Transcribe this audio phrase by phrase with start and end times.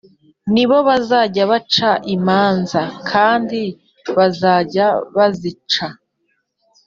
[0.53, 3.61] Ni bo bazajya baca imanza b kandi
[4.17, 5.87] bazajya bazica